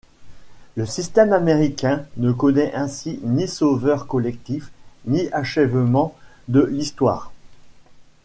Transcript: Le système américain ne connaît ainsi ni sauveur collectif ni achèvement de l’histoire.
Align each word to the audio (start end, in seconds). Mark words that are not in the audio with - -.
Le 0.77 0.87
système 0.87 1.31
américain 1.31 2.07
ne 2.17 2.31
connaît 2.31 2.73
ainsi 2.73 3.19
ni 3.21 3.47
sauveur 3.47 4.07
collectif 4.07 4.71
ni 5.05 5.29
achèvement 5.31 6.15
de 6.47 6.61
l’histoire. 6.63 7.31